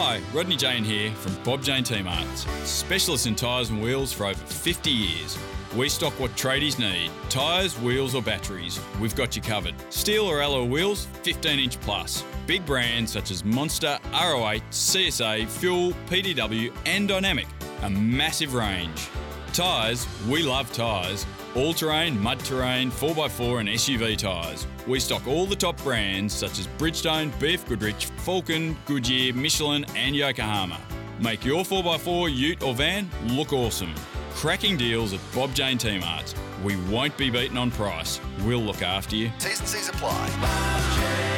[0.00, 4.38] Hi, Rodney Jane here from Bob Jane T-Marts, specialists in tyres and wheels for over
[4.38, 5.36] 50 years.
[5.76, 8.78] We stock what tradies need tyres, wheels, or batteries.
[9.00, 9.74] We've got you covered.
[9.92, 12.22] Steel or alloy wheels, 15 inch plus.
[12.46, 17.48] Big brands such as Monster, RO8, CSA, Fuel, PDW, and Dynamic.
[17.82, 19.08] A massive range.
[19.52, 21.26] Tyres, we love tyres.
[21.54, 24.66] All terrain, mud terrain, 4x4 and SUV tyres.
[24.86, 30.14] We stock all the top brands such as Bridgestone, BF Goodrich, Falken, Goodyear, Michelin, and
[30.14, 30.78] Yokohama.
[31.20, 33.94] Make your 4x4, ute, or van look awesome.
[34.34, 36.34] Cracking deals at Bob Jane T-Marts.
[36.62, 38.20] We won't be beaten on price.
[38.44, 39.30] We'll look after you.
[39.38, 41.37] T's and C's apply.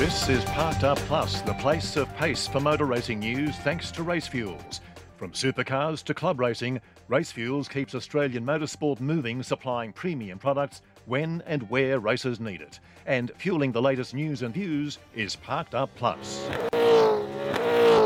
[0.00, 4.02] This is Parked Up Plus, the place of pace for motor racing news thanks to
[4.02, 4.80] Race Fuels.
[5.18, 11.42] From supercars to club racing, Race Fuels keeps Australian motorsport moving, supplying premium products when
[11.44, 12.80] and where racers need it.
[13.04, 16.48] And fueling the latest news and views is Parked Up Plus.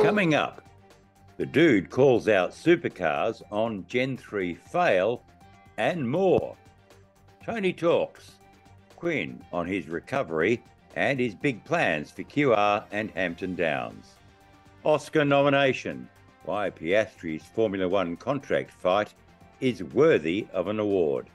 [0.02, 0.62] Coming up,
[1.36, 5.22] the dude calls out supercars on Gen 3 fail
[5.78, 6.56] and more.
[7.44, 8.32] Tony talks.
[8.96, 10.60] Quinn on his recovery
[10.94, 14.14] and his big plans for QR and Hampton Downs.
[14.84, 16.08] Oscar nomination.
[16.44, 19.14] Why Piastri's Formula One contract fight
[19.60, 21.28] is worthy of an award.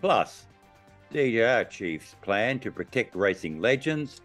[0.00, 0.46] Plus,
[1.12, 4.20] DJR Chief's plan to protect racing legends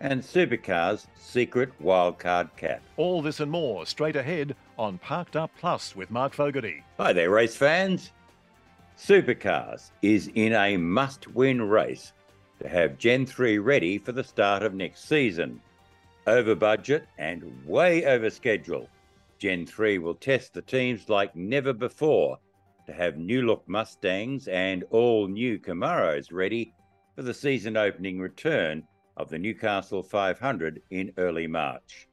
[0.00, 2.82] and Supercars' secret wildcard cap.
[2.96, 6.82] All this and more straight ahead on Parked Up Plus with Mark Fogarty.
[6.98, 8.12] Hi there, race fans.
[8.98, 12.12] Supercars is in a must win race
[12.60, 15.60] to have Gen 3 ready for the start of next season.
[16.26, 18.88] Over budget and way over schedule,
[19.38, 22.38] Gen 3 will test the teams like never before
[22.86, 26.72] to have new look Mustangs and all new Camaros ready
[27.14, 32.08] for the season opening return of the Newcastle 500 in early March.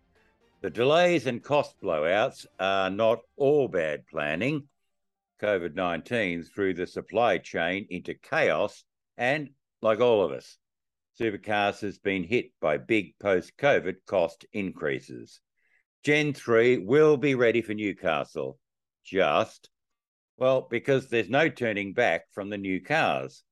[0.62, 4.68] The delays and cost blowouts are not all bad planning.
[5.42, 8.84] COVID 19 threw the supply chain into chaos
[9.18, 9.50] and
[9.82, 10.58] like all of us.
[11.20, 15.42] Supercars has been hit by big post COVID cost increases.
[16.04, 18.58] Gen 3 will be ready for Newcastle.
[19.04, 19.70] Just,
[20.38, 23.44] well, because there's no turning back from the new cars.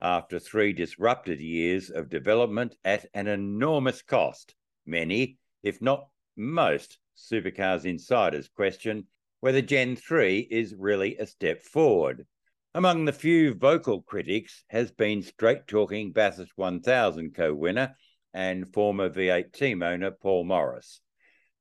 [0.00, 4.54] After three disrupted years of development at an enormous cost,
[4.84, 9.06] many, if not most, supercars insiders question
[9.40, 12.26] whether Gen 3 is really a step forward.
[12.76, 17.96] Among the few vocal critics has been straight talking Bathurst 1000 co winner
[18.34, 21.00] and former V8 team owner Paul Morris.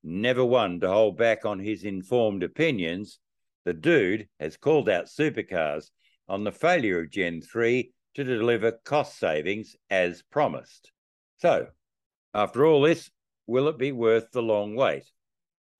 [0.03, 3.19] Never one to hold back on his informed opinions,
[3.63, 5.89] the dude has called out supercars
[6.27, 10.91] on the failure of Gen 3 to deliver cost savings as promised.
[11.37, 11.67] So,
[12.33, 13.09] after all this,
[13.47, 15.09] will it be worth the long wait?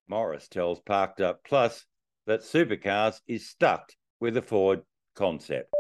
[0.08, 1.86] Morris tells Parked Up Plus
[2.26, 3.92] that supercars is stuck
[4.22, 4.82] with a Ford
[5.16, 5.72] concept?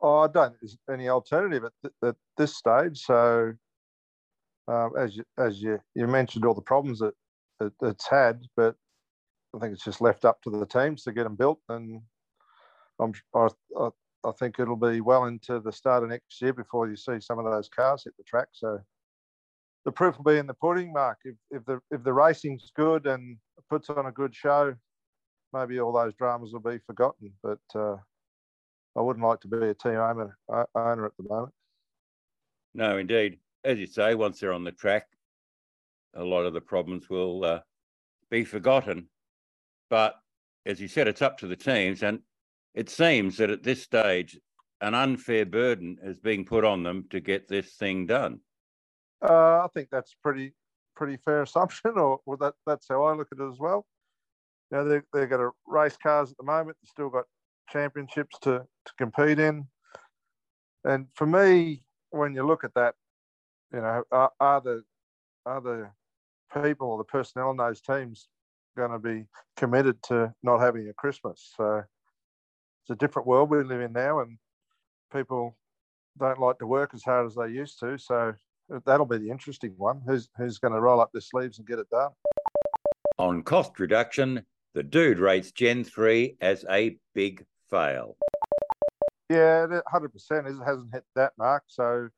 [0.00, 0.54] Oh, I don't.
[0.60, 2.98] There's any alternative at, th- at this stage.
[2.98, 3.52] So,
[4.68, 7.14] um, as you, as you, you mentioned, all the problems that,
[7.82, 8.74] it's had, but
[9.54, 12.02] I think it's just left up to the teams to get them built, and
[13.00, 13.48] I'm I,
[13.78, 13.88] I,
[14.24, 17.38] I think it'll be well into the start of next year before you see some
[17.38, 18.48] of those cars hit the track.
[18.52, 18.78] So,
[19.86, 21.18] the proof will be in the pudding, Mark.
[21.24, 23.38] If if the if the racing's good and
[23.70, 24.74] puts on a good show,
[25.54, 27.32] maybe all those dramas will be forgotten.
[27.42, 27.96] But uh,
[28.96, 30.38] I wouldn't like to be a team owner,
[30.74, 31.52] owner at the moment.
[32.74, 33.38] No, indeed.
[33.64, 35.06] As you say, once they're on the track,
[36.14, 37.60] a lot of the problems will uh,
[38.30, 39.08] be forgotten.
[39.90, 40.14] But
[40.64, 42.02] as you said, it's up to the teams.
[42.02, 42.20] And
[42.74, 44.38] it seems that at this stage,
[44.80, 48.40] an unfair burden is being put on them to get this thing done.
[49.22, 50.52] Uh, I think that's pretty
[50.94, 53.86] pretty fair assumption, or, or that that's how I look at it as well.
[54.70, 56.76] You know, they they've got a race cars at the moment.
[56.82, 57.24] They've still got
[57.70, 59.66] championships to, to compete in.
[60.84, 62.94] And for me, when you look at that,
[63.72, 64.84] you know, are, are the
[65.44, 65.90] are the
[66.62, 68.28] people or the personnel in those teams
[68.76, 69.26] going to be
[69.56, 71.52] committed to not having a Christmas?
[71.56, 71.82] So
[72.82, 74.38] it's a different world we live in now, and
[75.12, 75.56] people
[76.18, 77.98] don't like to work as hard as they used to.
[77.98, 78.34] So
[78.72, 80.00] uh, that'll be the interesting one.
[80.06, 82.10] Who's who's going to roll up their sleeves and get it done?
[83.18, 88.16] On cost reduction, the dude rates Gen 3 as a big fail.
[89.28, 91.64] Yeah, 100% is, it hasn't hit that mark.
[91.66, 92.08] So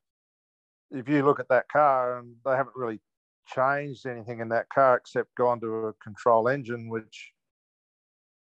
[0.91, 3.01] if you look at that car, and they haven't really
[3.47, 7.33] changed anything in that car except gone to a control engine, which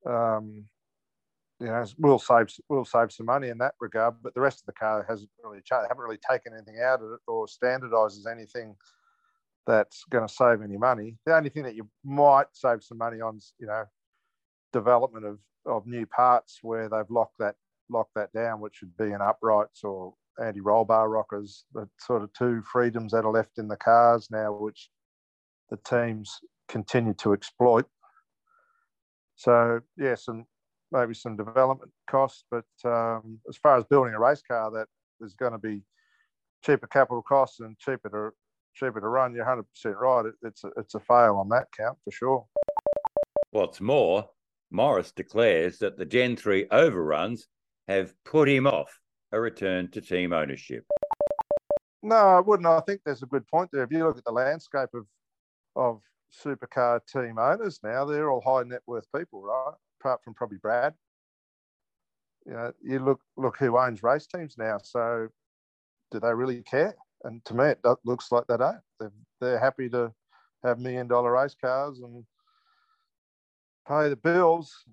[0.06, 0.66] um,
[1.60, 4.16] you know, we'll save we'll save some money in that regard.
[4.22, 5.86] But the rest of the car hasn't really changed.
[5.88, 8.76] Haven't really taken anything out of it or standardizes anything
[9.68, 11.18] that's going to save any money.
[11.26, 13.84] The only thing that you might save some money on you know,
[14.74, 17.56] development of, of new parts where they've locked that
[17.90, 22.32] locked that down, which would be in uprights or anti-roll bar rockers, the sort of
[22.34, 24.90] two freedoms that are left in the cars now, which
[25.70, 26.40] the teams
[26.70, 27.86] continue to exploit.
[29.36, 30.46] So yeah, some
[30.92, 34.88] maybe some development costs, but um, as far as building a race car, that
[35.22, 35.84] is going to be
[36.64, 38.36] cheaper capital costs and cheaper to
[38.76, 39.34] cheaper to run.
[39.34, 40.26] You're 100 percent right.
[40.26, 42.46] It, it's a, it's a fail on that count for sure.
[43.52, 44.30] What's more,
[44.72, 47.48] Morris declares that the Gen 3 overruns
[47.88, 49.00] have put him off
[49.32, 50.86] a return to team ownership.
[52.04, 52.68] No, I wouldn't.
[52.68, 53.84] I think there's a good point there.
[53.84, 55.06] If you look at the landscape of
[55.76, 56.02] of
[56.44, 59.74] supercar team owners now, they're all high net worth people, right?
[60.00, 60.94] Apart from probably Brad.
[62.46, 64.80] You know, you look look who owns race teams now.
[64.84, 65.28] So,
[66.12, 66.96] do they really care?
[67.24, 68.82] And to me, it looks like they don't.
[69.00, 70.12] They're, they're happy to
[70.64, 72.26] have million dollar race cars and
[73.92, 74.86] pay the bills,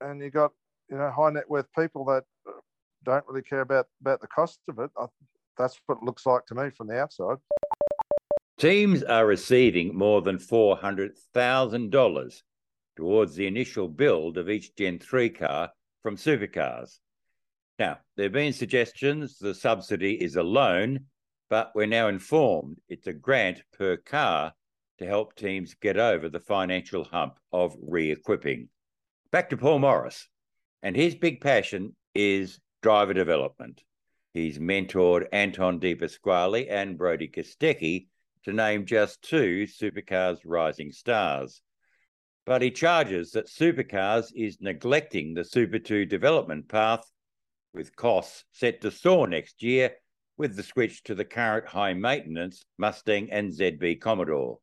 [0.00, 0.52] and you got
[0.90, 2.24] you know high net worth people that
[3.04, 4.90] don't really care about about the cost of it.
[4.98, 5.06] I,
[5.56, 7.36] that's what it looks like to me from the outside.
[8.58, 12.42] Teams are receiving more than four hundred thousand dollars
[12.96, 15.70] towards the initial build of each Gen three car
[16.02, 16.98] from supercars.
[17.78, 21.06] Now, there have been suggestions the subsidy is a loan,
[21.50, 24.52] but we're now informed it's a grant per car
[24.98, 28.68] to help teams get over the financial hump of re equipping.
[29.30, 30.28] Back to Paul Morris,
[30.82, 33.82] and his big passion is driver development.
[34.32, 38.08] He's mentored Anton De Pasquale and Brodie Kostecki,
[38.44, 41.62] to name just two supercars rising stars.
[42.44, 47.10] But he charges that supercars is neglecting the Super 2 development path,
[47.72, 49.92] with costs set to soar next year
[50.36, 54.58] with the switch to the current high maintenance Mustang and ZB Commodore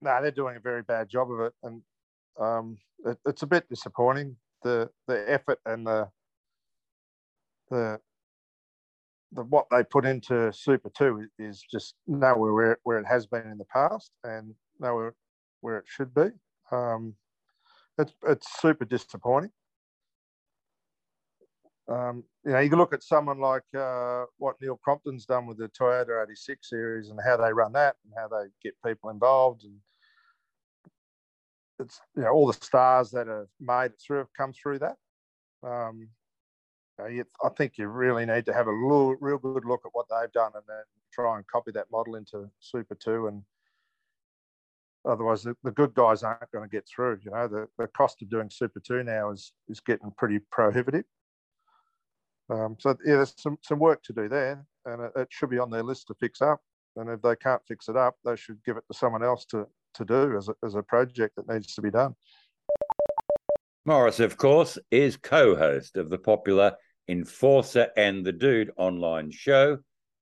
[0.00, 1.82] no, they're doing a very bad job of it, and
[2.40, 4.36] um, it, it's a bit disappointing.
[4.62, 6.08] The the effort and the
[7.70, 8.00] the
[9.32, 13.50] the what they put into Super Two is just nowhere where where it has been
[13.50, 15.14] in the past, and nowhere
[15.60, 16.28] where it should be.
[16.72, 17.14] Um,
[17.98, 19.50] it's it's super disappointing.
[21.88, 25.56] Um, you know, you can look at someone like uh, what Neil Crompton's done with
[25.56, 29.64] the Toyota 86 series and how they run that and how they get people involved
[29.64, 29.74] and
[31.78, 34.96] it's you know all the stars that have made it through have come through that.
[35.62, 36.08] Um,
[37.08, 39.92] you know, I think you really need to have a real, real good look at
[39.92, 40.82] what they've done and then
[41.12, 43.42] try and copy that model into Super Two, and
[45.08, 47.18] otherwise the, the good guys aren't going to get through.
[47.22, 51.04] You know, the, the cost of doing Super Two now is is getting pretty prohibitive.
[52.50, 55.58] Um, so yeah, there's some some work to do there, and it, it should be
[55.58, 56.60] on their list to fix up.
[56.96, 59.68] And if they can't fix it up, they should give it to someone else to
[59.98, 62.14] to do as a, as a project that needs to be done.
[63.84, 66.74] Morris, of course, is co host of the popular
[67.08, 69.78] Enforcer and the Dude online show,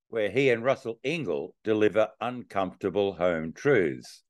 [0.09, 4.23] where he and Russell Ingall deliver uncomfortable home truths.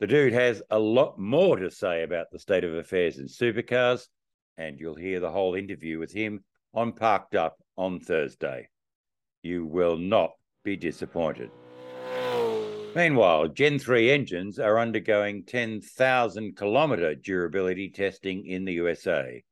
[0.00, 4.08] The dude has a lot more to say about the state of affairs in supercars,
[4.56, 6.42] and you'll hear the whole interview with him
[6.74, 8.68] on Parked Up on Thursday.
[9.42, 10.32] You will not
[10.64, 11.50] be disappointed.
[12.94, 19.42] Meanwhile, Gen 3 engines are undergoing 10,000 kilometre durability testing in the USA.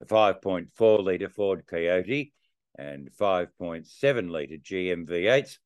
[0.00, 2.32] The 5.4 litre Ford Coyote
[2.78, 5.58] and 5.7 litre GM V8s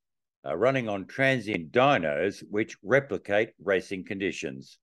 [0.44, 4.78] are running on transient dynos which replicate racing conditions.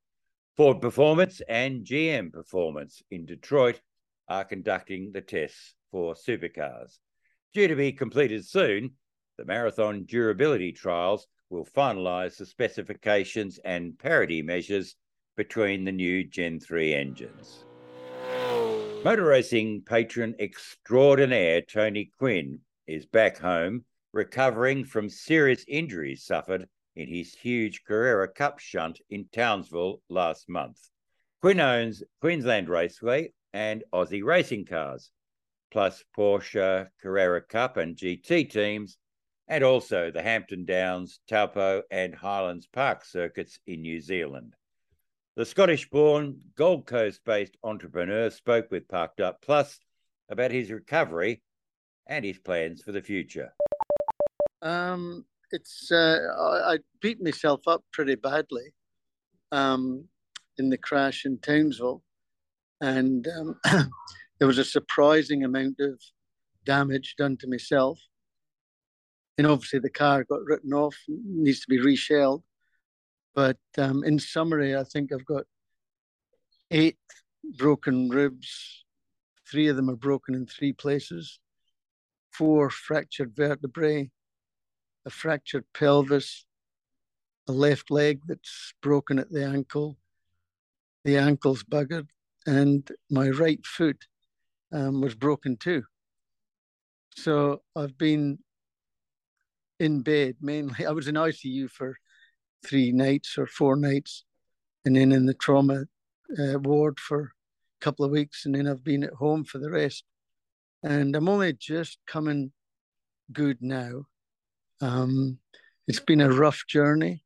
[0.55, 3.81] Ford Performance and GM Performance in Detroit
[4.29, 6.99] are conducting the tests for supercars.
[7.53, 8.91] Due to be completed soon,
[9.37, 14.95] the marathon durability trials will finalise the specifications and parity measures
[15.35, 17.65] between the new Gen 3 engines.
[19.03, 27.07] Motor racing patron extraordinaire Tony Quinn is back home, recovering from serious injuries suffered in
[27.07, 30.89] his huge Carrera Cup shunt in Townsville last month.
[31.41, 35.11] Quinn owns Queensland Raceway and Aussie racing cars,
[35.71, 38.97] plus Porsche Carrera Cup and GT teams
[39.49, 44.55] and also the Hampton Downs, Taupo, and Highlands Park circuits in New Zealand.
[45.35, 49.79] The Scottish born, Gold Coast based entrepreneur spoke with Parked Up Plus
[50.29, 51.41] about his recovery
[52.05, 53.51] and his plans for the future.
[54.61, 58.73] Um, it's uh, I, I, beat myself up pretty badly
[59.51, 60.03] um,
[60.57, 62.03] in the crash in Townsville,
[62.81, 63.59] and um,
[64.39, 65.99] there was a surprising amount of
[66.65, 67.99] damage done to myself.
[69.39, 72.43] And obviously, the car got written off, needs to be reshelled.
[73.33, 75.45] But um, in summary, I think I've got
[76.71, 76.97] eight
[77.57, 78.83] broken ribs.
[79.49, 81.39] Three of them are broken in three places,
[82.33, 84.11] four fractured vertebrae,
[85.05, 86.45] a fractured pelvis,
[87.47, 89.97] a left leg that's broken at the ankle,
[91.05, 92.07] the ankle's buggered,
[92.45, 94.03] and my right foot
[94.73, 95.83] um, was broken too.
[97.15, 98.39] So I've been
[99.79, 100.85] in bed mainly.
[100.85, 101.95] I was in ICU for
[102.65, 104.25] three nights or four nights,
[104.85, 105.85] and then in the trauma
[106.37, 109.69] uh, ward for a couple of weeks, and then I've been at home for the
[109.69, 110.03] rest.
[110.83, 112.51] And I'm only just coming
[113.33, 114.03] good now.
[114.81, 115.39] Um,
[115.87, 117.23] it's been a rough journey.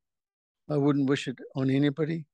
[0.69, 2.25] I wouldn't wish it on anybody.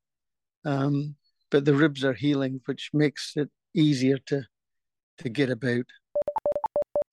[0.65, 1.15] Um,
[1.51, 4.43] but the ribs are healing, which makes it easier to
[5.19, 5.85] to get about.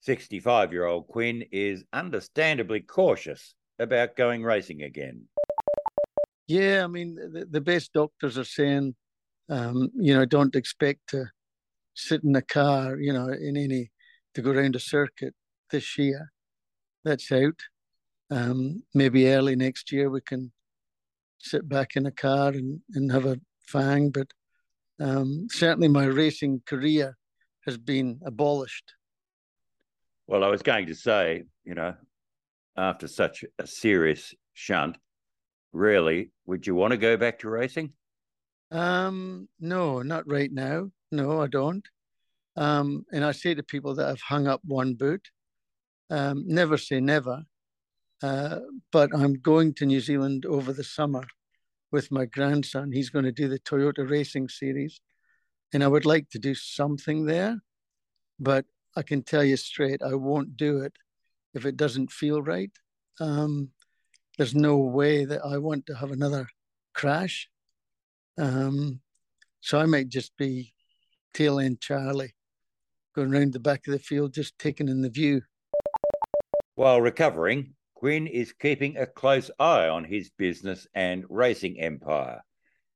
[0.01, 5.25] 65 year old Quinn is understandably cautious about going racing again.
[6.47, 8.95] Yeah, I mean, the, the best doctors are saying,
[9.49, 11.25] um, you know, don't expect to
[11.93, 13.91] sit in a car, you know, in any
[14.33, 15.33] to go around a circuit
[15.71, 16.31] this year.
[17.03, 17.59] That's out.
[18.29, 20.51] Um, maybe early next year we can
[21.39, 24.27] sit back in a car and, and have a fang, but
[24.99, 27.17] um, certainly my racing career
[27.65, 28.93] has been abolished.
[30.27, 31.95] Well, I was going to say, you know,
[32.75, 34.97] after such a serious shunt,
[35.71, 37.93] really, would you want to go back to racing?
[38.71, 40.91] Um, no, not right now.
[41.13, 41.85] No, I don't.
[42.57, 45.29] Um, and I say to people that have hung up one boot,
[46.09, 47.43] um, never say never.
[48.21, 48.59] Uh,
[48.91, 51.23] but I'm going to New Zealand over the summer
[51.91, 52.91] with my grandson.
[52.91, 54.99] He's going to do the Toyota Racing Series,
[55.73, 57.59] and I would like to do something there.
[58.39, 58.65] But
[58.97, 60.93] I can tell you straight, I won't do it
[61.53, 62.71] if it doesn't feel right.
[63.19, 63.69] Um,
[64.37, 66.47] there's no way that I want to have another
[66.95, 67.47] crash.
[68.39, 68.99] Um,
[69.61, 70.73] so I might just be
[71.35, 72.33] tail end Charlie,
[73.15, 75.43] going around the back of the field, just taking in the view.
[76.73, 82.41] While recovering, Quinn is keeping a close eye on his business and racing empire.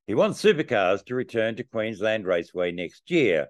[0.07, 3.49] He wants supercars to return to Queensland Raceway next year,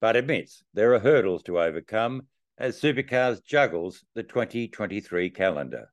[0.00, 2.26] but admits there are hurdles to overcome
[2.58, 5.88] as supercars juggles the 2023 calendar.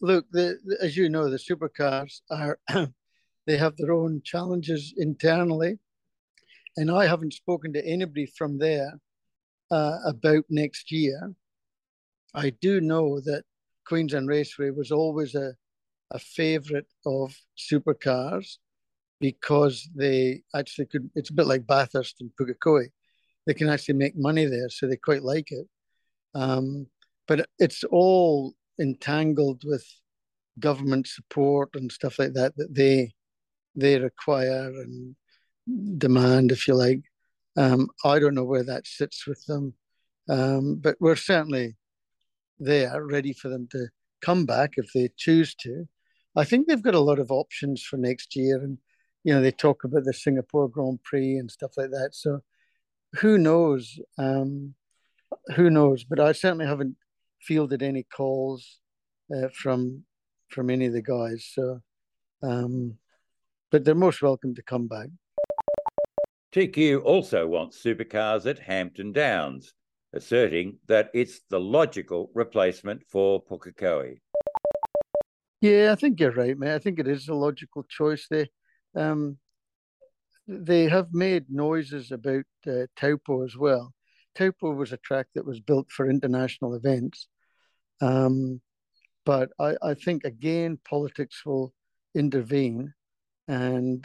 [0.00, 2.58] Look, the, as you know, the supercars are
[3.46, 5.78] they have their own challenges internally,
[6.76, 8.98] and I haven't spoken to anybody from there
[9.70, 11.32] uh, about next year.
[12.34, 13.44] I do know that
[13.86, 15.54] Queensland Raceway was always a,
[16.10, 18.58] a favourite of supercars
[19.22, 22.88] because they actually could, it's a bit like Bathurst and Pukekohe.
[23.46, 25.66] They can actually make money there, so they quite like it.
[26.34, 26.88] Um,
[27.28, 29.86] but it's all entangled with
[30.58, 33.12] government support and stuff like that that they
[33.76, 35.14] they require and
[35.98, 37.02] demand, if you like.
[37.56, 39.74] Um, I don't know where that sits with them,
[40.28, 41.76] um, but we're certainly
[42.58, 43.86] there ready for them to
[44.20, 45.86] come back if they choose to.
[46.34, 48.78] I think they've got a lot of options for next year, and
[49.24, 52.10] you know they talk about the Singapore Grand Prix and stuff like that.
[52.12, 52.40] So
[53.16, 53.98] who knows?
[54.18, 54.74] Um,
[55.56, 56.04] who knows?
[56.04, 56.96] But I certainly haven't
[57.40, 58.78] fielded any calls
[59.34, 60.04] uh, from
[60.48, 61.48] from any of the guys.
[61.52, 61.80] So,
[62.42, 62.98] um,
[63.70, 65.08] but they're most welcome to come back.
[66.52, 69.72] TQ also wants supercars at Hampton Downs
[70.12, 74.18] asserting that it's the logical replacement for Pukekohe.
[75.62, 76.74] Yeah, I think you're right, mate.
[76.74, 78.26] I think it is a logical choice.
[78.28, 78.50] They,
[78.94, 79.38] um,
[80.46, 83.92] they have made noises about uh, Taupo as well.
[84.34, 87.28] Taupo was a track that was built for international events.
[88.00, 88.60] Um,
[89.24, 91.72] but I, I think, again, politics will
[92.14, 92.92] intervene
[93.46, 94.04] and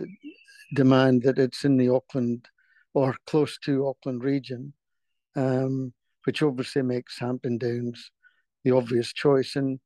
[0.76, 2.48] demand that it's in the Auckland
[2.94, 4.74] or close to Auckland region.
[5.36, 5.94] Um,
[6.28, 8.12] which obviously makes Hampton Downs
[8.66, 9.56] the obvious choice.
[9.56, 9.80] And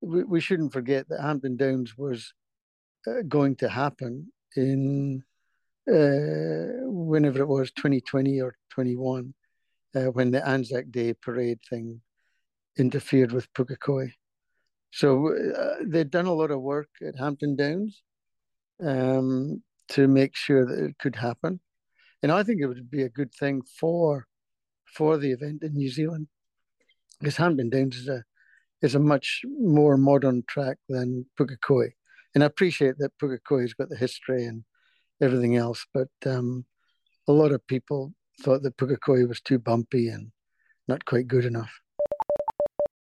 [0.00, 2.32] we, we shouldn't forget that Hampton Downs was
[3.04, 5.24] uh, going to happen in
[5.88, 9.34] uh, whenever it was 2020 or 21,
[9.94, 12.00] uh, when the Anzac Day parade thing
[12.76, 14.12] interfered with Pukekohe.
[14.90, 18.02] So uh, they'd done a lot of work at Hampton Downs
[18.82, 21.60] um, to make sure that it could happen.
[22.22, 24.26] And I think it would be a good thing for
[24.84, 26.28] for the event in New Zealand.
[27.20, 28.24] Because Hampton Downs is a
[28.82, 31.92] is a much more modern track than Pukekohe.
[32.38, 34.62] And I appreciate that Pukekohe's got the history and
[35.20, 36.64] everything else, but um,
[37.26, 40.30] a lot of people thought that Pukekohe was too bumpy and
[40.86, 41.80] not quite good enough.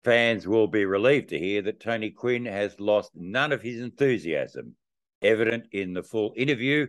[0.04, 4.76] Fans will be relieved to hear that Tony Quinn has lost none of his enthusiasm,
[5.22, 6.86] evident in the full interview,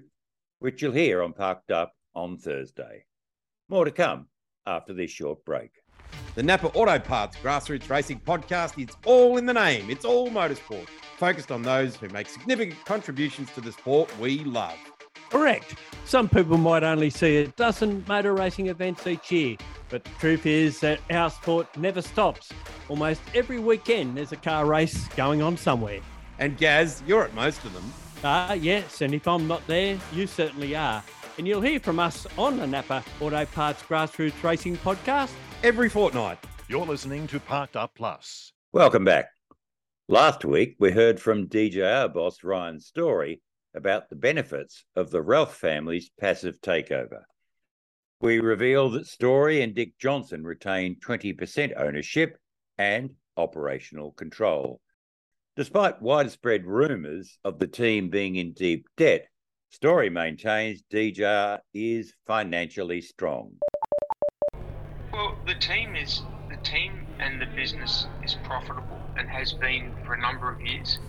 [0.59, 3.05] which you'll hear on Parked Up on Thursday.
[3.69, 4.27] More to come
[4.65, 5.71] after this short break.
[6.35, 9.89] The Napa Auto Parts Grassroots Racing Podcast it's all in the name.
[9.89, 14.77] It's all motorsport, focused on those who make significant contributions to the sport we love.
[15.29, 15.75] Correct.
[16.05, 19.57] Some people might only see a dozen motor racing events each year,
[19.89, 22.51] but the truth is that our sport never stops.
[22.89, 25.99] Almost every weekend there's a car race going on somewhere.
[26.37, 27.91] And Gaz, you're at most of them.
[28.23, 31.03] Ah, uh, yes, and if I'm not there, you certainly are.
[31.37, 35.31] And you'll hear from us on the Napa Auto Parts Grassroots Racing Podcast
[35.63, 36.39] every fortnight.
[36.67, 38.53] You're listening to Parked Up Plus.
[38.71, 39.34] Welcome back.
[40.07, 43.41] Last week, we heard from DJR boss Ryan Story
[43.73, 47.23] about the benefits of the Ralph family's passive takeover.
[48.21, 52.37] We revealed that Story and Dick Johnson retained 20% ownership
[52.77, 54.79] and operational control.
[55.55, 59.25] Despite widespread rumours of the team being in deep debt,
[59.71, 63.53] Story maintains DJR is financially strong.
[65.11, 66.21] Well, the team is
[66.51, 70.99] the team and the business is profitable and has been for a number of years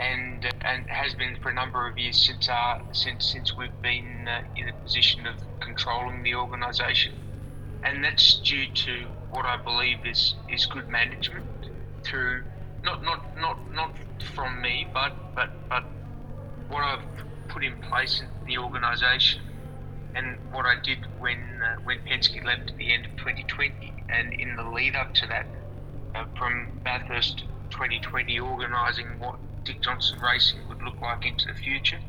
[0.00, 3.82] and uh, and has been for a number of years since our since since we've
[3.82, 7.12] been uh, in a position of controlling the organisation,
[7.84, 11.46] and that's due to what I believe is is good management
[12.02, 12.42] through
[12.82, 13.94] not not not not
[14.34, 15.84] from me, but but but
[16.68, 17.04] what I've
[17.48, 19.42] put in place in the organisation,
[20.14, 24.32] and what I did when uh, when Penske left at the end of 2020, and
[24.32, 25.46] in the lead up to that,
[26.14, 32.00] uh, from Bathurst 2020, organising what Dick Johnson Racing would look like into the future.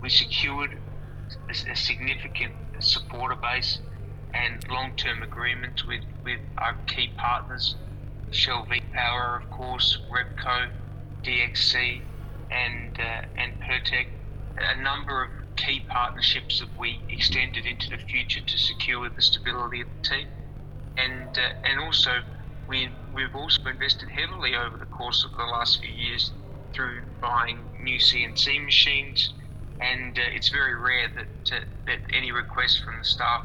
[0.00, 0.76] We secured
[1.48, 3.78] a, a significant supporter base
[4.32, 7.74] and long-term agreements with, with our key partners,
[8.30, 10.70] Shell V-Power, of course, Repco,
[11.22, 12.00] DXC,
[12.50, 14.06] and uh, and Pirtek.
[14.58, 19.80] A number of key partnerships that we extended into the future to secure the stability
[19.80, 20.28] of the team,
[20.96, 22.22] and uh, and also
[22.70, 26.30] we we've also invested heavily over the course of the last few years
[26.72, 29.34] through buying new CNC machines,
[29.80, 33.42] and uh, it's very rare that uh, that any request from the staff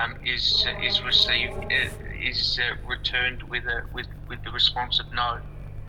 [0.00, 1.88] um, is uh, is received uh,
[2.22, 5.40] is uh, returned with a with with the response of no.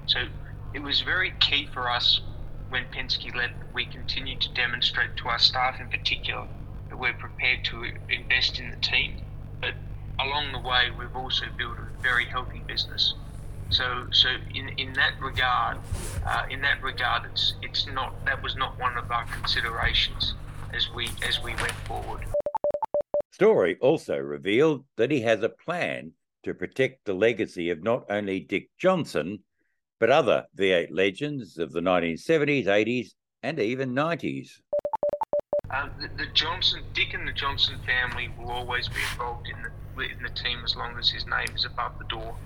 [0.08, 0.22] So
[0.74, 2.20] it was very key for us
[2.70, 3.54] when Penske left.
[3.74, 6.48] We continued to demonstrate to our staff, in particular,
[6.90, 9.18] that we're prepared to invest in the team,
[9.62, 9.76] but
[10.26, 13.14] along the way, we've also built a very healthy business.
[13.70, 15.78] So, so in, in that regard,
[16.26, 20.34] uh, in that regard, it's it's not that was not one of our considerations
[20.74, 22.22] as we as we went forward.
[23.32, 26.12] Story also revealed that he has a plan
[26.44, 29.40] to protect the legacy of not only Dick Johnson,
[30.00, 33.10] but other V8 legends of the 1970s, 80s,
[33.44, 34.50] and even 90s.
[35.70, 39.70] Uh, the, the, Johnson, Dick and the Johnson family will always be involved in the
[39.98, 42.38] in the team as long as his name is above the door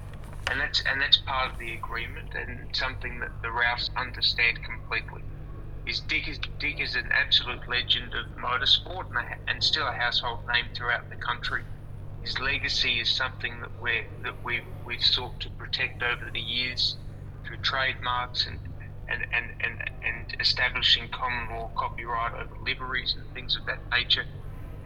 [0.50, 5.22] and that's and that's part of the agreement and something that the Ralphs understand completely.
[5.86, 9.92] Is Dick is Dick is an absolute legend of motorsport and, a, and still a
[9.92, 11.62] household name throughout the country.
[12.22, 16.98] His legacy is something that we that we we've sought to protect over the years
[17.46, 18.60] through trademarks and
[19.08, 24.26] and, and, and, and establishing common law copyright over liveries and things of that nature.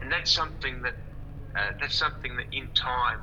[0.02, 0.92] And that's something that
[1.56, 3.20] uh, that's something that in time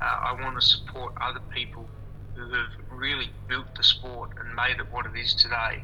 [0.00, 1.88] uh, I want to support other people
[2.34, 5.82] who have really built the sport and made it what it is today.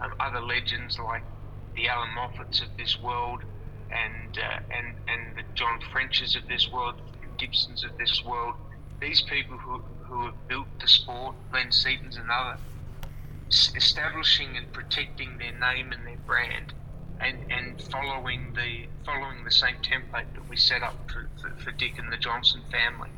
[0.00, 1.22] Um, other legends like
[1.74, 3.42] the Alan Moffats of this world
[3.90, 6.94] and uh, and and the John Frenches of this world,
[7.38, 8.54] Gibsons of this world.
[9.00, 12.58] These people who who have built the sport, Glenn Seaton's another,
[13.48, 16.74] establishing and protecting their name and their brand,
[17.20, 21.72] and, and following the following the same template that we set up for, for, for
[21.72, 23.10] Dick and the Johnson family.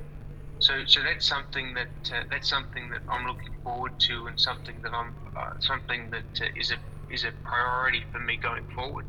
[0.59, 4.77] So, so that's something that uh, that's something that I'm looking forward to, and something
[4.83, 6.77] that I'm uh, something that uh, is a
[7.13, 9.05] is a priority for me going forward.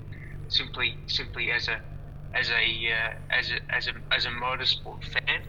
[0.50, 1.80] Simply, simply as a
[2.34, 5.42] as a uh, as a as a as a motorsport fan,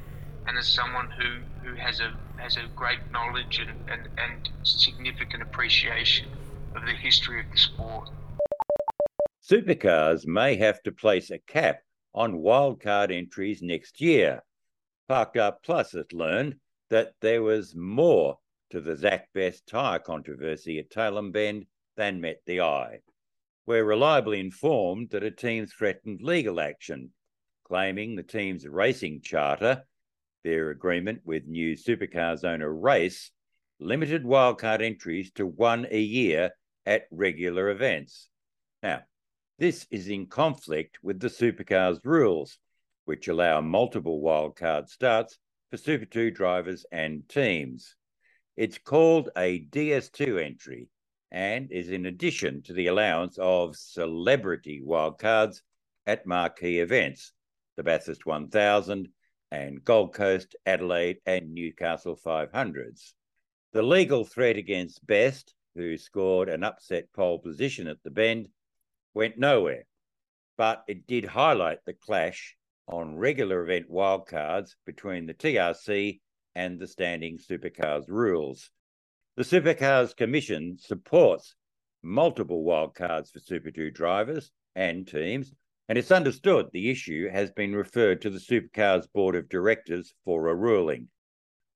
[0.46, 5.42] and as someone who, who has a has a great knowledge and, and, and significant
[5.42, 6.28] appreciation
[6.74, 8.08] of the history of the sport.
[9.48, 11.80] Supercars may have to place a cap
[12.12, 14.42] on wildcard entries next year
[15.08, 16.56] Parked Up Plus has learned
[16.90, 21.64] that there was more to the Zak Best tyre controversy at Tailem Bend
[21.96, 22.98] than met the eye.
[23.64, 27.14] We're reliably informed that a team threatened legal action,
[27.64, 29.84] claiming the team's racing charter,
[30.44, 33.30] their agreement with new supercars owner Race,
[33.80, 36.50] limited wildcard entries to one a year
[36.84, 38.28] at regular events.
[38.82, 39.04] Now,
[39.58, 42.58] this is in conflict with the supercars rules,
[43.06, 45.38] which allow multiple wildcard starts
[45.70, 47.96] for Super 2 drivers and teams.
[48.56, 50.88] It's called a DS2 entry
[51.30, 55.60] and is in addition to the allowance of celebrity wildcards
[56.06, 57.32] at marquee events,
[57.76, 59.08] the Bathurst 1000
[59.50, 63.14] and Gold Coast, Adelaide, and Newcastle 500s.
[63.72, 68.48] The legal threat against Best, who scored an upset pole position at the bend,
[69.18, 69.82] went nowhere,
[70.56, 76.20] but it did highlight the clash on regular event wildcards between the TRC
[76.54, 78.70] and the standing supercars rules.
[79.36, 81.56] The Supercars Commission supports
[82.00, 85.52] multiple wildcards for Super 2 drivers and teams,
[85.88, 90.46] and it's understood the issue has been referred to the Supercars Board of Directors for
[90.46, 91.08] a ruling.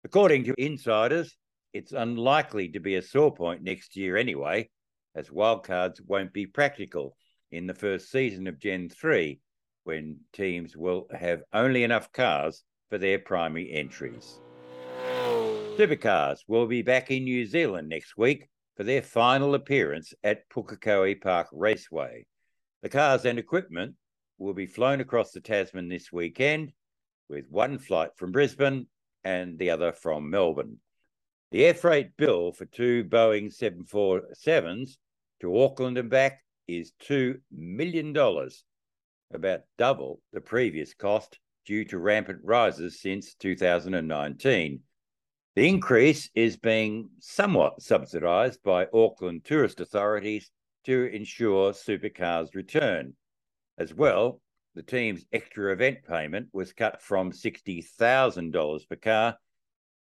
[0.04, 1.36] According to insiders,
[1.72, 4.70] it's unlikely to be a sore point next year anyway,
[5.16, 7.16] as wildcards won't be practical
[7.52, 9.38] in the first season of Gen 3,
[9.84, 14.40] when teams will have only enough cars for their primary entries.
[15.76, 21.20] Supercars will be back in New Zealand next week for their final appearance at Pukekohe
[21.20, 22.26] Park Raceway.
[22.82, 23.94] The cars and equipment
[24.38, 26.72] will be flown across the Tasman this weekend,
[27.28, 28.86] with one flight from Brisbane
[29.24, 30.78] and the other from Melbourne.
[31.50, 34.96] The air freight bill for two Boeing 747s
[35.40, 38.16] to Auckland and back is $2 million,
[39.32, 44.80] about double the previous cost due to rampant rises since 2019.
[45.54, 50.50] The increase is being somewhat subsidised by Auckland tourist authorities
[50.84, 53.14] to ensure supercars return.
[53.78, 54.40] As well,
[54.74, 59.36] the team's extra event payment was cut from $60,000 per car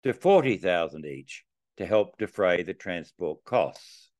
[0.02, 1.44] to 40,000 each
[1.76, 4.11] to help defray the transport costs.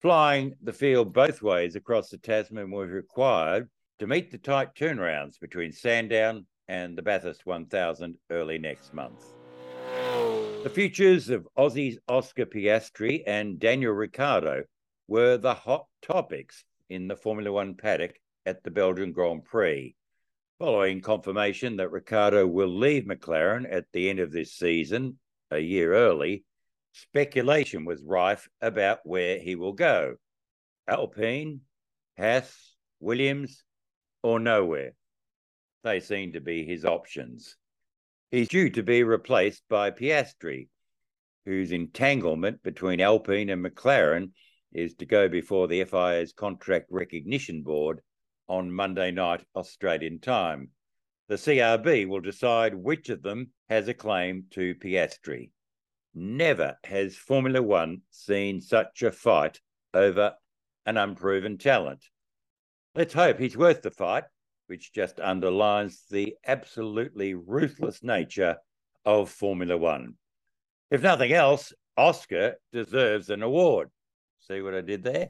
[0.00, 5.40] Flying the field both ways across the Tasman was required to meet the tight turnarounds
[5.40, 9.24] between Sandown and the Bathurst 1000 early next month.
[10.62, 14.62] The futures of Aussie's Oscar Piastri and Daniel Ricciardo
[15.08, 19.96] were the hot topics in the Formula One paddock at the Belgian Grand Prix.
[20.60, 25.18] Following confirmation that Ricciardo will leave McLaren at the end of this season,
[25.50, 26.44] a year early,
[27.02, 30.16] speculation was rife about where he will go
[30.88, 31.60] Alpine,
[32.18, 33.62] Haas, Williams,
[34.22, 34.94] or nowhere.
[35.84, 37.56] They seem to be his options.
[38.30, 40.68] He's due to be replaced by Piastri,
[41.44, 44.32] whose entanglement between Alpine and McLaren
[44.72, 48.00] is to go before the FIA's Contract Recognition Board
[48.48, 50.70] on Monday night Australian time.
[51.28, 55.50] The CRB will decide which of them has a claim to Piastri.
[56.20, 59.60] Never has Formula One seen such a fight
[59.94, 60.34] over
[60.84, 62.04] an unproven talent.
[62.96, 64.24] Let's hope he's worth the fight
[64.66, 68.56] which just underlines the absolutely ruthless nature
[69.04, 70.14] of Formula One.
[70.90, 73.88] If nothing else, Oscar deserves an award.
[74.40, 75.28] See what I did there?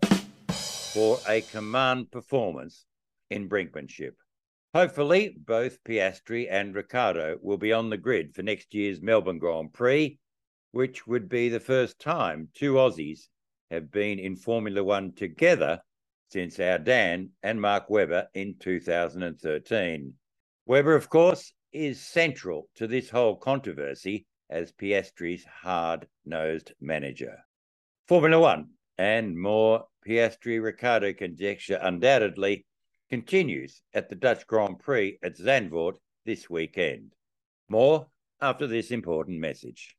[0.95, 2.87] For a command performance
[3.29, 4.15] in brinkmanship.
[4.73, 9.75] Hopefully, both Piastri and Ricciardo will be on the grid for next year's Melbourne Grand
[9.75, 10.19] Prix,
[10.73, 13.29] which would be the first time two Aussies
[13.71, 15.81] have been in Formula One together
[16.31, 20.15] since our Dan and Mark Webber in 2013.
[20.67, 27.39] Webber, of course, is central to this whole controversy as Piastri's hard nosed manager.
[28.07, 32.67] Formula One and more Piastri Ricciardo conjecture undoubtedly
[33.11, 37.13] continues at the Dutch Grand Prix at Zandvoort this weekend.
[37.69, 38.07] More
[38.41, 39.97] after this important message.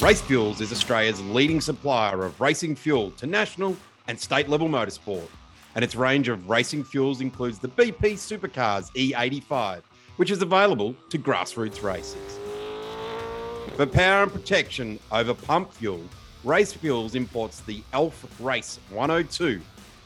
[0.00, 5.26] Race Fuels is Australia's leading supplier of racing fuel to national and state level motorsport.
[5.74, 9.82] And its range of racing fuels includes the BP Supercars E85,
[10.14, 12.38] which is available to grassroots races.
[13.74, 16.04] For power and protection over pump fuel,
[16.44, 19.60] Race Fuels imports the ELF Race 102,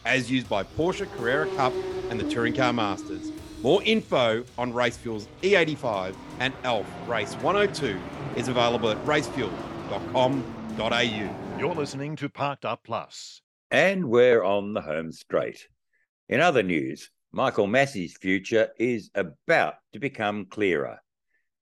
[0.06, 1.74] as used by Porsche Carrera Cup
[2.08, 3.30] and the Touring Car Masters.
[3.60, 8.00] More info on Race Fuels E85 and ELF Race 102
[8.36, 9.06] is available at
[9.92, 11.58] racefuel.com.au.
[11.58, 13.42] You're listening to Parked Up Plus.
[13.70, 15.68] And we're on the home straight.
[16.28, 20.98] In other news, Michael Massey's future is about to become clearer.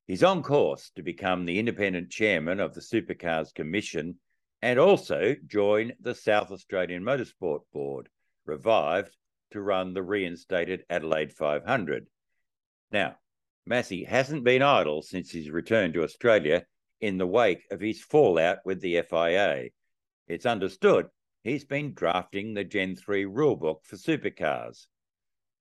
[0.06, 4.16] He's on course to become the independent chairman of the Supercars Commission
[4.62, 8.08] and also join the South Australian Motorsport Board,
[8.44, 9.16] revived
[9.52, 12.06] to run the reinstated Adelaide 500.
[12.92, 13.16] Now,
[13.66, 16.64] Massey hasn't been idle since his return to Australia
[17.00, 19.70] in the wake of his fallout with the FIA.
[20.26, 21.08] It's understood
[21.42, 24.86] he's been drafting the Gen 3 rulebook for supercars.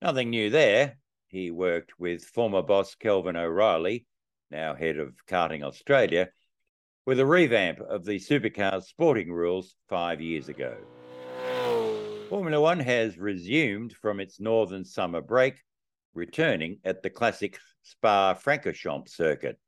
[0.01, 0.97] Nothing new there.
[1.27, 4.05] He worked with former boss Kelvin O'Reilly,
[4.49, 6.29] now head of Karting Australia,
[7.05, 10.77] with a revamp of the supercars sporting rules five years ago.
[12.29, 15.55] Formula One has resumed from its northern summer break,
[16.13, 19.59] returning at the classic Spa Francorchamps circuit.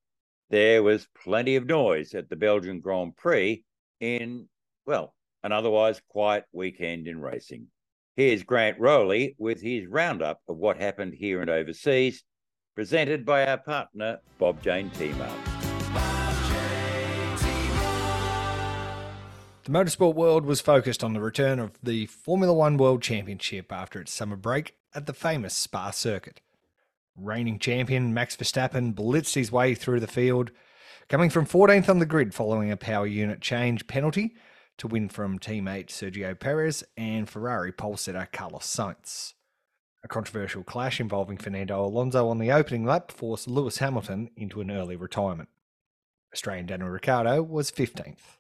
[0.52, 3.64] There was plenty of noise at the Belgian Grand Prix
[4.02, 4.50] in,
[4.86, 7.68] well, an otherwise quiet weekend in racing.
[8.18, 12.26] Here's Grant Rowley with his roundup of what happened here and overseas,
[12.76, 15.32] presented by our partner, Bob Jane T-Mart.
[19.64, 24.02] The motorsport world was focused on the return of the Formula One World Championship after
[24.02, 26.42] its summer break at the famous Spa circuit.
[27.16, 30.52] Reigning champion Max Verstappen blitzed his way through the field,
[31.10, 34.36] coming from 14th on the grid following a power unit change penalty
[34.78, 39.34] to win from teammate Sergio Perez and Ferrari pole setter Carlos Sainz.
[40.04, 44.72] A controversial clash involving Fernando Alonso on the opening lap forced Lewis Hamilton into an
[44.72, 45.50] early retirement.
[46.34, 48.38] Australian Daniel Ricciardo was 15th.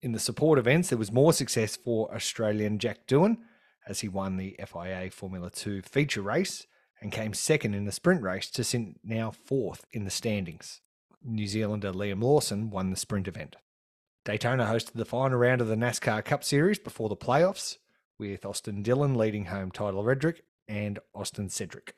[0.00, 3.38] In the support events, there was more success for Australian Jack Doohan
[3.86, 6.66] as he won the FIA Formula 2 feature race
[7.00, 10.80] and came second in the sprint race to sit now fourth in the standings.
[11.22, 13.56] New Zealander Liam Lawson won the sprint event.
[14.24, 17.78] Daytona hosted the final round of the NASCAR Cup Series before the playoffs,
[18.18, 21.92] with Austin Dillon leading home Tyler Reddick and Austin Cindric.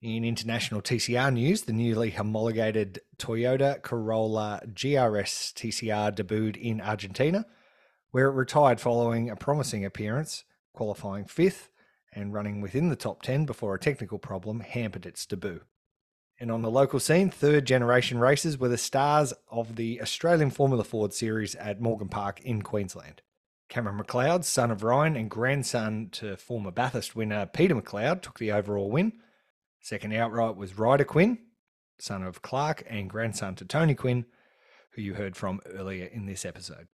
[0.00, 7.46] In international TCR news, the newly homologated Toyota Corolla GRS TCR debuted in Argentina,
[8.10, 11.70] where it retired following a promising appearance, qualifying fifth
[12.12, 15.62] and running within the top 10 before a technical problem hampered its debut.
[16.40, 20.84] And on the local scene, third generation races were the stars of the Australian Formula
[20.84, 23.22] Ford series at Morgan Park in Queensland.
[23.68, 28.52] Cameron McLeod, son of Ryan and grandson to former Bathurst winner Peter McLeod, took the
[28.52, 29.12] overall win.
[29.80, 31.38] Second outright was Ryder Quinn,
[31.98, 34.24] son of Clark and grandson to Tony Quinn,
[34.92, 36.88] who you heard from earlier in this episode.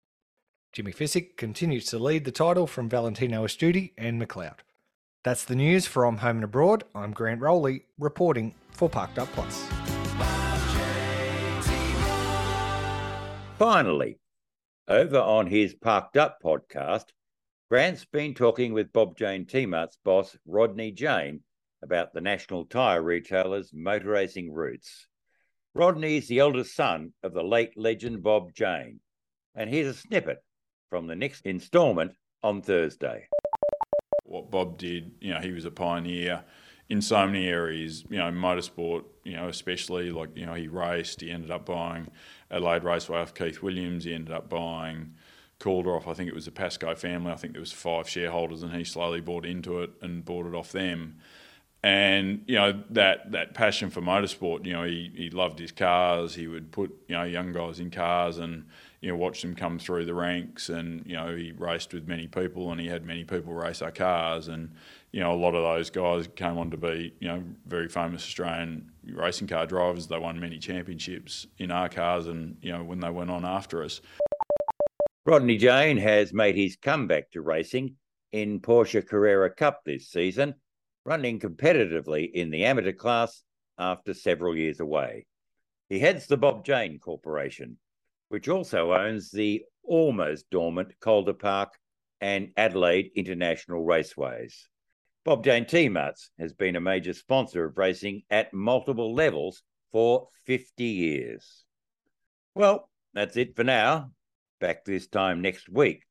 [0.73, 4.59] Jimmy Fissick continues to lead the title from Valentino Astuti and McLeod.
[5.25, 6.83] That's the news from home and abroad.
[6.93, 9.65] I'm Grant Rowley reporting for Parked Up Plus.
[13.57, 14.19] Finally,
[14.87, 17.05] over on his Parked Up podcast,
[17.71, 21.39] Grant's been talking with Bob Jane T-Mart's boss, Rodney Jane,
[21.81, 25.07] about the national tyre retailer's motor racing roots.
[25.73, 28.99] Rodney is the eldest son of the late legend Bob Jane,
[29.55, 30.43] and here's a snippet
[30.91, 32.11] from the next instalment
[32.43, 33.27] on Thursday
[34.35, 36.43] what Bob did, you know, he was a pioneer
[36.89, 41.21] in so many areas, you know, motorsport, you know, especially like, you know, he raced,
[41.21, 42.07] he ended up buying
[42.51, 45.13] Adelaide Raceway off Keith Williams, he ended up buying
[45.59, 48.61] Calder off, I think it was the Pascoe family, I think there was five shareholders
[48.61, 51.17] and he slowly bought into it and bought it off them.
[51.81, 56.35] And, you know, that, that passion for motorsport, you know, he, he loved his cars,
[56.35, 58.65] he would put, you know, young guys in cars and,
[59.05, 62.25] you know, watched him come through the ranks, and you know, he raced with many
[62.25, 64.71] people, and he had many people race our cars, and
[65.11, 68.23] you know, a lot of those guys came on to be, you know, very famous
[68.23, 70.07] Australian racing car drivers.
[70.07, 73.83] They won many championships in our cars, and you know, when they went on after
[73.83, 74.01] us.
[75.23, 77.97] Rodney Jane has made his comeback to racing
[78.31, 80.55] in Porsche Carrera Cup this season,
[81.05, 83.43] running competitively in the amateur class
[83.77, 85.27] after several years away.
[85.89, 87.77] He heads the Bob Jane Corporation,
[88.35, 91.71] which also owns the almost dormant Calder Park
[92.19, 94.53] and Adelaide International Raceways.
[95.23, 100.83] Bob Jane T-Marts has been a major sponsor of racing at multiple levels for 50
[100.83, 101.63] years.
[102.53, 104.11] Well, that's it for now.
[104.59, 106.03] Back this time next week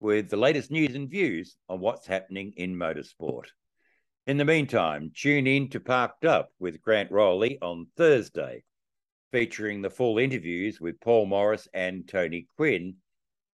[0.00, 3.48] with the latest news and views on what's happening in motorsport.
[4.26, 8.64] In the meantime, tune in to Parked Up with Grant Rowley on Thursday
[9.32, 12.94] featuring the full interviews with Paul Morris and Tony Quinn,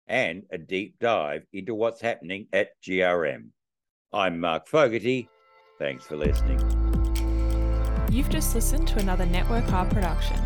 [0.08, 3.48] and a deep dive into what's happening at GRM.
[4.12, 5.28] I'm Mark Fogarty.
[5.78, 6.60] Thanks for listening.
[8.10, 10.38] You've just listened to another Network R production.